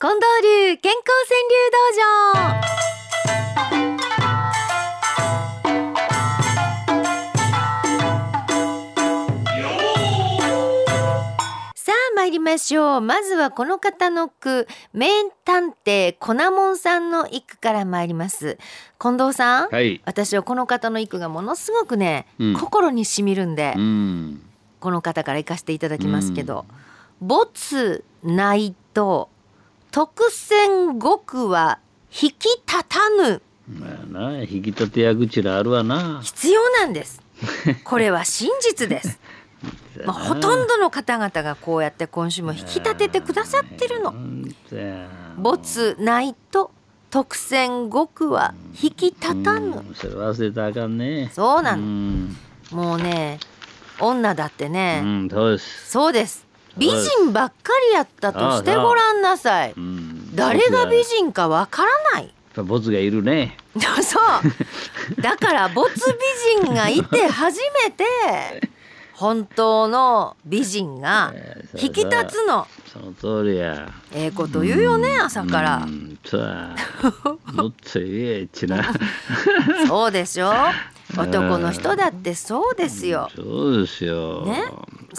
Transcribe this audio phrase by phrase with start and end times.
[0.00, 2.62] 近藤流健康川柳道場
[11.74, 15.08] さあ参りましょうまずはこの方の句名
[15.44, 18.56] 探偵粉もんさんの一句から参ります
[19.00, 20.00] 近藤さん、はい。
[20.04, 24.42] 私はこの方の一句がものすごくね、うん心にしみるんで、うん。
[24.78, 26.66] この方から行かせていただきますけど
[27.20, 29.28] 「没ないと
[29.90, 31.78] 特選極は
[32.10, 36.20] 引き立たぬまあな、引き立てや口らあるわな」。
[36.22, 37.20] 必要なんです。
[37.84, 39.18] これは真実です。
[40.04, 44.14] まあ、ほとんどの方々がこうやって今週も引き立ててくださってるの。
[45.36, 46.70] 没ないと
[47.10, 49.78] 特選極は引き立たぬ。
[49.78, 51.30] うんそれ忘れたらあかんね。
[51.34, 51.82] そうなの。
[51.82, 52.36] ん。
[52.70, 53.40] もうね
[54.00, 55.90] 女だってうね、ん、そうです。
[55.90, 56.47] そうです。
[56.76, 59.72] 美人ばっかりやったとしてごらんなさい。
[59.76, 60.34] うん。
[60.34, 62.32] 誰が美人かわからない。
[62.56, 63.56] ボツがいるね。
[64.02, 64.18] そ
[65.18, 65.22] う。
[65.22, 68.04] だから没美人がいて初めて
[69.14, 71.34] 本当の美人が
[71.74, 72.66] 引き立つの。
[72.92, 73.88] その通りや。
[74.12, 75.86] ええこと言うよね朝から。
[77.52, 78.06] もっと言
[78.42, 78.92] えちな。
[79.86, 80.52] そうでしょ。
[81.16, 83.28] 男の人だってそうですよ。
[83.34, 84.44] そうですよ。
[84.46, 84.64] ね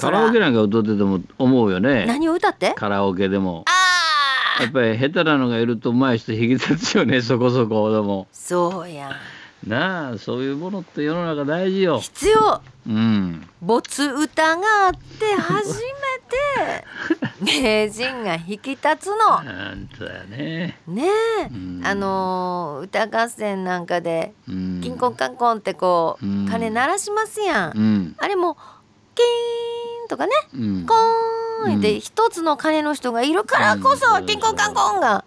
[0.00, 2.04] カラオケなんか歌ってても思うよね。
[2.06, 2.72] 何を歌って？
[2.74, 3.64] カラオケでも。
[3.66, 8.26] ああ、やっぱり下手なのがいると上手い人引き立つよね そこそこでも。
[8.32, 9.12] そうやん。
[9.66, 11.98] なあそういうものって世の中大事よ。
[11.98, 12.60] 必要。
[12.86, 13.48] うん。
[13.60, 15.82] 没歌があって初め
[17.42, 19.16] て 名人が引き立つの。
[19.42, 20.78] なんとやね。
[20.86, 21.08] ね
[21.42, 21.80] え、うん。
[21.84, 24.80] あのー歌合戦なんかでうん。
[24.80, 26.46] キンコンカンコンってこう、うん。
[26.48, 28.14] 鐘鳴らしますやん、うん。
[28.18, 28.56] あれも
[29.16, 29.77] キーン
[30.08, 30.32] とかね。
[30.54, 30.86] うん。
[30.86, 32.00] コーンってうん。
[32.00, 34.26] 一つの鐘の人がいるからこそ、うん。
[34.26, 35.24] キンコンカンコンが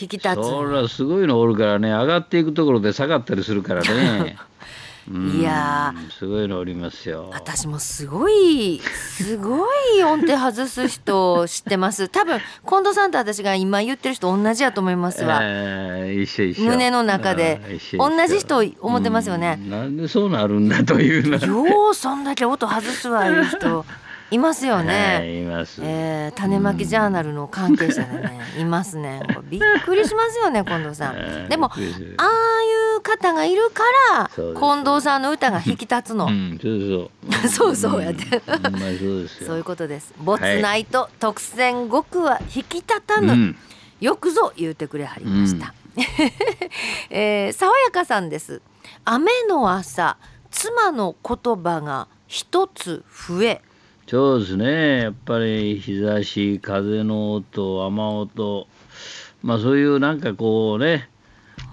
[0.00, 0.34] 引き立つ。
[0.34, 1.90] そりゃすごいのおるからね。
[1.90, 4.36] 上がっていくところで下がったりするからね。
[5.08, 5.30] うん。
[5.40, 7.30] いやすごいのおりますよ。
[7.32, 9.64] 私もすごいすご
[9.96, 12.08] い音程外す人知ってます？
[12.10, 16.64] 多分近藤さんと私が今言ってる人同じやと思いますわ、えー一緒一緒。
[16.70, 17.60] 胸の中で。
[17.96, 19.58] 同じ人思ってますよね。
[19.62, 19.70] うん。
[19.70, 23.84] なんでそうなるんだというのようそんだけ音外すわいう人
[24.30, 25.16] いますよね。
[25.18, 29.22] はいいます、えー、種まきジャーナルの関係者でね、いますね。
[29.48, 31.14] びっくりしますよね、近藤さん。
[31.16, 33.84] え ーでも、ああいう方がいるか
[34.18, 36.26] ら、近藤さんの歌が引き立つの。
[36.26, 37.10] うん、そうそう。
[37.48, 38.42] そうそうやって
[39.44, 40.12] そういうことです。
[40.18, 43.32] 没ないと特選極は引き立たぬ。
[43.32, 43.56] うん、
[44.00, 45.74] よくぞ言うてくれはりました。
[47.10, 48.60] えー、爽やかさんです。
[49.04, 50.16] 雨の朝、
[50.50, 53.62] 妻の言葉が一つ増え。
[54.08, 55.00] そうですね。
[55.02, 58.68] やっぱり日差し、風の音、雨音、
[59.42, 61.08] まあそういうなんかこうね、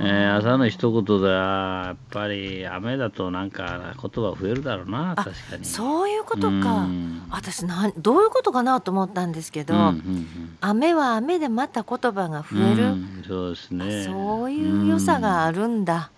[0.00, 5.64] えー朝の一言であーやっぱり雨だとなんか言葉増えるだろうな確かに。
[5.66, 6.52] そういうことかう
[6.88, 7.22] ん。
[7.30, 10.26] 私なんどういうことかなと思ったんですけど、うんうんうん
[10.64, 14.04] 雨は雨でまた言葉が増える、うんそうですね。
[14.04, 16.10] そういう良さがあるんだ。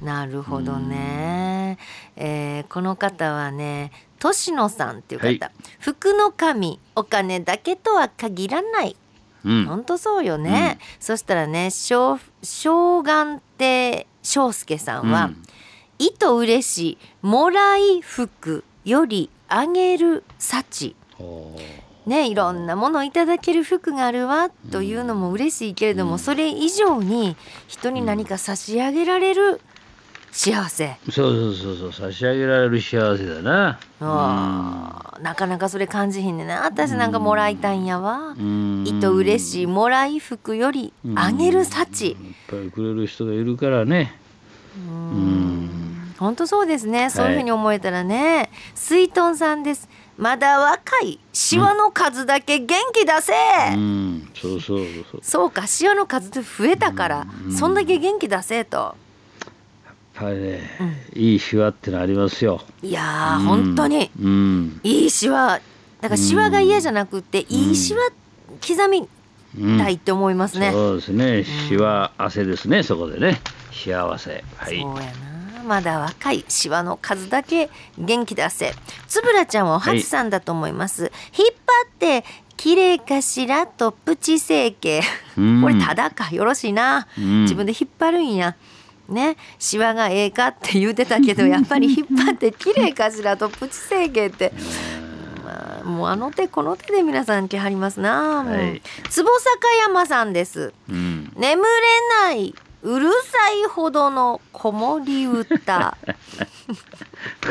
[0.00, 1.78] なるほどね、
[2.16, 5.40] えーこの方はね年野さんっていう方、はい。
[5.78, 8.96] 福の神お金だけとは限らない。
[9.44, 9.66] うん。
[9.66, 15.30] 本当そうよね、そしたらね正正眼亭翔介さんは、
[15.98, 20.96] 意図嬉しいもらい福よりあげる幸。
[21.14, 21.56] ほ
[22.06, 26.18] ねいろんなものをいただける福があるわというのも嬉しいけれども、うん。
[26.18, 29.60] それ以上に人に何か差し上げられる
[30.36, 33.78] 幸せ、うそうそうそうそう差し上げられる幸せだな。
[34.00, 36.66] あーなかなかそれ感じひんねんな。
[36.66, 38.84] 私なんかもらいたいんやわ、うん。
[38.86, 39.66] 意図嬉しい。
[39.66, 42.16] もらい福よりあげる幸、いっ
[42.50, 44.14] ぱいくれる人がいるからね。
[44.76, 46.12] うん。
[46.18, 47.08] 本当そうですね。
[47.08, 49.88] そういうふうに思えたらね、水遁さんです。
[50.18, 51.18] まだ若い。
[51.32, 53.32] シワの数だけ元気出せ、
[53.74, 54.80] うん、そうそう
[55.10, 55.20] そう。
[55.22, 55.50] そう。
[55.50, 55.66] か。
[55.66, 57.26] シワの数って増えたから、
[57.58, 58.96] そんだけ元気出せと
[60.16, 60.60] ぱりね、
[61.14, 62.62] いいシワってのありますよ。
[62.82, 64.10] いやー、本当に。
[64.20, 64.80] うん。
[64.82, 65.60] いいシワ。
[66.00, 68.00] だからシワが嫌じゃなくて、いいシワ
[68.66, 69.08] 刻み
[69.58, 69.78] うん。
[69.78, 71.44] たいって思いますね、そうですね。
[71.44, 72.82] シワ汗ですね。
[72.82, 73.40] そこでね。
[73.72, 74.44] 幸せ。
[74.56, 74.80] はい。
[74.80, 75.36] そうやな。
[75.66, 78.72] まだ若いシワの数だけ元気出せ。
[79.08, 81.48] つぶらちゃんはおはちさんだと思います、引っ
[81.98, 82.24] 張って
[82.56, 85.00] 綺麗かしらとプチ整形。
[85.36, 85.60] うん。
[85.62, 87.42] これただかよろしいな、うん。
[87.42, 88.54] 自分で引っ張るんや
[89.08, 94.52] ねシワがええかって言うてたけど やっぱり引っ張って綺麗かしらとプチ整形って。
[95.44, 98.42] まあもうあの手この手で皆さん来はりますな。
[98.42, 98.82] はい。
[99.08, 100.72] 坪坂山さんです。
[100.90, 101.32] うん。
[101.36, 101.68] 眠れ
[102.24, 105.96] ないうるさいほどの子守歌。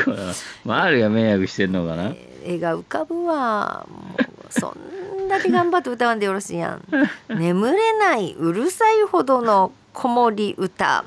[0.06, 0.34] これは
[0.66, 2.14] 周りが迷惑してんのかな？
[2.44, 3.86] 絵が浮かぶわ。
[3.90, 6.82] もうそんだけ頑張って歌わんでよろしいやん。
[7.30, 11.04] 眠れないうるさいほどの子守歌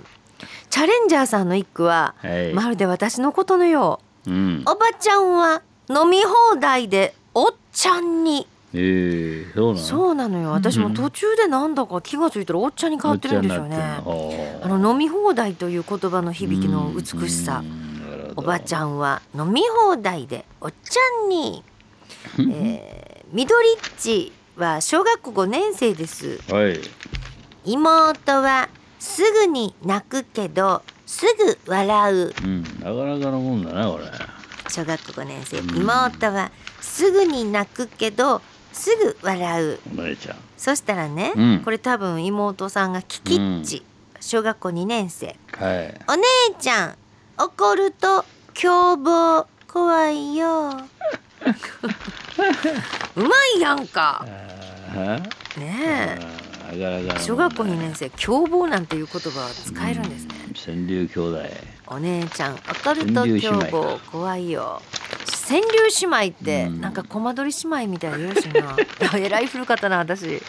[0.71, 2.53] チャレンジャーさんの一句は、はい。
[2.53, 4.63] まるで私のことのよううん。
[4.67, 9.87] おばちゃんは飲み放題でおっちゃんにええそうなの？
[9.87, 13.77] そうなのよ私も途中でなんだか気がついたらおっちゃんに変わってるんですよね
[14.63, 17.63] あの飲み放題という言葉の響きの美しさ
[18.37, 18.77] おばちん。
[18.77, 21.65] ゃんは飲み放題でおっちゃんに、
[22.53, 26.79] えー、ミドリッチは小学校5年生ですはい。
[27.65, 28.69] 妹は
[28.99, 32.35] すぐに泣くけどすぐ笑う。
[32.45, 32.63] うん。
[32.63, 34.05] なかなかのもんだなこれ。
[34.69, 35.59] 小学校5年生。
[35.59, 35.77] うん。
[35.77, 36.51] 妹は
[36.81, 38.43] すぐに泣くけど
[38.73, 39.81] すぐ笑う。
[39.93, 40.37] お姉ちゃん。
[40.57, 41.63] そしたらね、うん。
[41.65, 43.85] これ多分妹さんがキキッチ、
[44.21, 45.37] 小学校2年生。
[45.53, 45.95] はい。
[46.09, 46.25] お姉
[46.59, 46.97] ちゃん
[47.39, 48.25] 怒ると
[48.55, 50.71] 凶暴怖いよ。
[53.17, 54.27] うまいやんか。
[54.91, 54.97] あ
[55.59, 56.48] ねえ
[57.21, 60.35] 小学校2年生凶暴なんていう言葉は使えるんですね。
[60.49, 60.55] うん。
[60.55, 61.43] 川柳兄弟。
[61.87, 64.83] お姉ちゃん怒ると川柳姉妹凶暴怖いよ。
[65.49, 65.67] 川柳
[66.09, 66.81] 姉妹ってうん。
[66.81, 68.77] なんかコマ撮り姉妹みたいでよろしいな。
[69.19, 70.43] えらい古かったな私。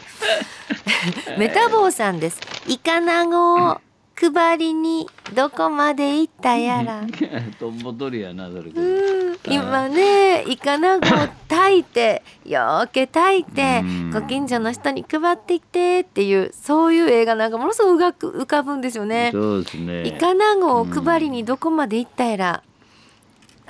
[1.37, 2.39] メタボーさんです。
[2.67, 3.71] イカナゴ。
[3.71, 3.81] を
[4.19, 7.03] 配りにどこまで行ったやら。
[7.59, 8.69] トンボ取りやなそれ。
[8.69, 9.37] うん。
[9.47, 11.09] 今ねイカナゴを
[11.47, 14.11] 炊いてよーけ炊いてうん。
[14.11, 19.29] ご近所の人に配ってきてっていうそういう映画なんかものすごく浮かく浮かぶんですよね。
[19.31, 20.07] そうですね。
[20.07, 22.63] イカナゴを配りにどこまで行ったやら。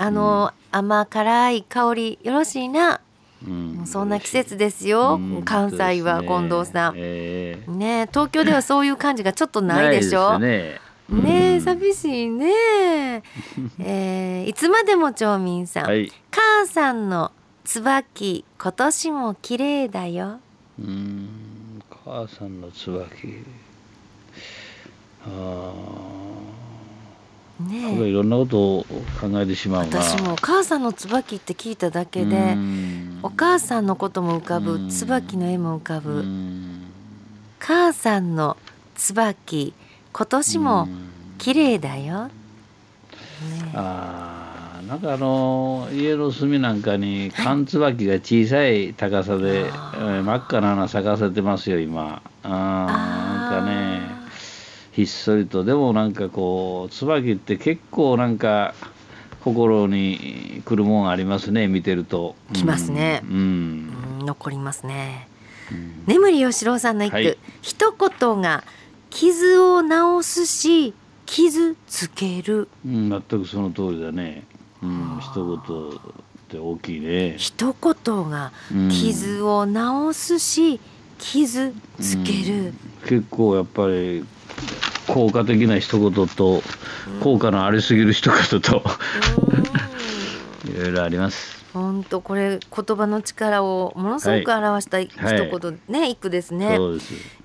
[0.02, 3.02] あの甘辛い香りよろしいな
[3.48, 6.94] うんそんな季節ですようん関西は近藤さん。
[6.98, 10.38] ええねえ東京ではそういう感じがちょっとないでしょ？
[10.40, 10.48] ね。
[11.10, 12.52] ねえうん寂しいね
[13.80, 16.12] え ーいつまでも町民さん、はい。
[16.32, 17.32] 母さんの
[17.64, 20.40] 椿今年も綺麗だよ
[20.80, 21.30] うん。
[22.06, 23.44] 母さんの椿。
[25.26, 25.74] あ
[27.62, 28.86] ねえいろんなことを
[29.20, 30.02] 考えてしまうな。
[30.02, 34.90] 私も母さんの椿って聞いただけでうんお母さんのことも浮かぶうん。
[34.90, 36.84] 椿の絵も浮かうぶん。
[37.60, 38.56] 母さんの
[38.96, 39.74] 椿
[40.14, 40.88] 今年も
[41.38, 42.26] 綺麗だよ。
[42.26, 42.32] ね
[43.68, 43.72] え。
[43.76, 50.24] ああなんかあの家の隅なんかに缶椿が小さい高さで、えあー。
[50.24, 52.22] 真っ赤な花咲かせてますよ今。
[52.44, 52.50] あー。
[52.50, 54.02] なんかね
[54.94, 55.64] ひっそりと。
[55.64, 58.74] でもなんかこう椿って結構なんか
[59.44, 62.36] 心に来るもんありますね見てると。
[62.54, 63.22] 来ますね。
[63.24, 65.28] うん、うんうん残りますね。
[65.72, 66.04] うん。
[66.06, 67.38] 眠り吉郎さんの一句、はい。
[67.62, 68.64] 一言が
[69.10, 69.88] 傷を治
[70.24, 70.94] すし
[71.26, 72.68] 傷つける。
[72.86, 74.44] うん、全くその通りだね、
[74.82, 76.00] うん、一言っ
[76.50, 78.90] て大きいね、一言がうん。
[78.90, 79.74] 傷を治
[80.14, 80.80] すし
[81.18, 82.74] 傷つける、
[83.08, 84.26] 結構やっぱり
[85.14, 86.62] 効果的な一言と
[87.22, 88.84] 効果のありすぎる一言と
[90.70, 91.60] いろいろあります。
[91.74, 96.76] 本当これ言葉の力をものすごく表した一はい言ね、一句ですね。
[96.78, 96.94] そ。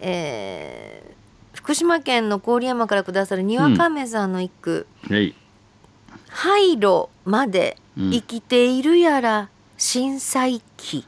[0.00, 1.14] えー
[1.54, 5.34] 福島県の郡山からくださるにわかめさんの一句はい。
[6.28, 9.48] 「廃炉までうん生きているやら
[9.78, 11.06] 震災期」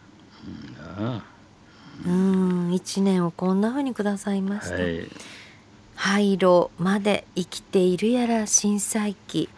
[0.99, 1.23] あ
[2.07, 4.77] うん一年をこんな風にくださいました。
[4.77, 5.11] あはい。
[5.97, 9.49] 廃炉まで生きているやら震災期、